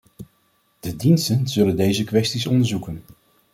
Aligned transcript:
De 0.81 0.95
diensten 0.95 1.47
zullen 1.47 1.75
deze 1.75 2.03
kwesties 2.03 2.45
onderzoeken. 2.47 3.03